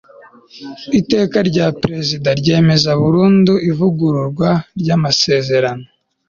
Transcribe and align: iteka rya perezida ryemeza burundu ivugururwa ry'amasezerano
iteka 0.99 1.37
rya 1.49 1.67
perezida 1.81 2.29
ryemeza 2.41 2.89
burundu 3.01 3.53
ivugururwa 3.69 4.49
ry'amasezerano 4.79 5.85